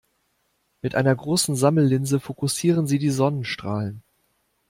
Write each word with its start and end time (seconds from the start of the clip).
Mit 0.81 0.95
einer 0.95 1.15
großen 1.15 1.55
Sammellinse 1.55 2.19
fokussieren 2.19 2.87
sie 2.87 2.97
die 2.97 3.11
Sonnenstrahlen. 3.11 4.01